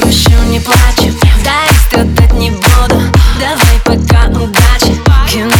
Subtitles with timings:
[0.00, 1.14] грущу, не плачу.
[1.44, 3.00] Дай страдать не буду.
[3.38, 4.96] Давай пока удачи.
[5.28, 5.54] Кино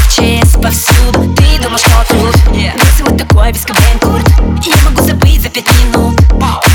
[0.44, 1.34] в повсюду.
[1.34, 2.34] Ты думаешь, что тут?
[2.42, 4.28] Красивый такой, без кабель курт.
[4.64, 6.18] Я могу забыть за пять минут.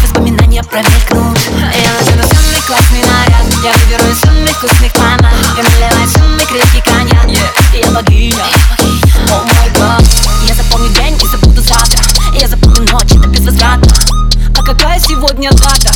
[0.03, 1.39] Воспоминания промелькнут.
[1.49, 3.45] Я надену самый классный наряд.
[3.63, 7.53] Я выберу из самых вкусных помад Я наливаю самый крепкий коньяк.
[7.73, 8.43] Я богиня.
[9.29, 10.03] О май гад.
[10.47, 12.01] Я запомню день и забуду завтра.
[12.39, 13.93] Я запомню ночь, это безвозвратно
[14.57, 15.91] А какая сегодня дата?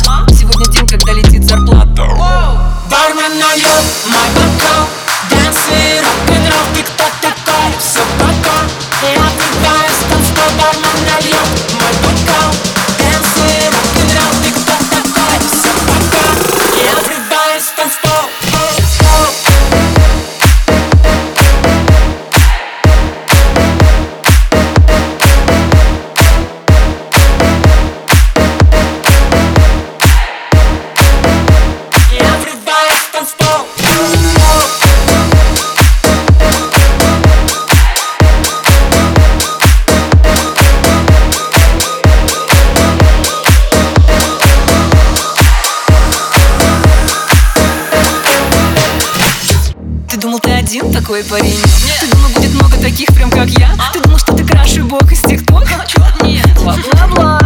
[50.68, 51.58] Один такой парень?
[51.98, 53.70] Ты думал, будет много таких, прям как я?
[53.94, 55.86] Ты думал, что ты краши бог из тиктока?
[56.22, 57.40] Нет, бла-бла-бла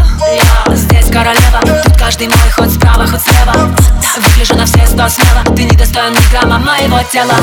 [0.67, 3.77] Я здесь королева Тут каждый мой ход справа, ход слева.
[4.17, 5.45] Выгляжу на все сто смело.
[5.55, 7.37] Ты не достоин ни грамма моего тела.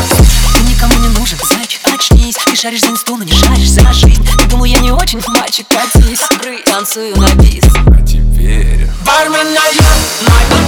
[0.53, 2.36] Ты никому не нужен, значит очнись.
[2.36, 4.27] Ты шаришь за инсту, но не шаришь за жизнь.
[4.38, 6.19] Ты думал, я не очень мальчик, катись.
[6.66, 7.64] Танцую на бис.
[7.64, 10.58] А теперь Бармен налет